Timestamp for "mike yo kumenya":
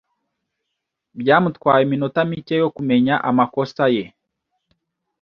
2.29-3.15